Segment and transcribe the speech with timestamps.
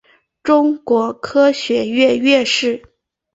[0.41, 2.83] 中国科学院院士。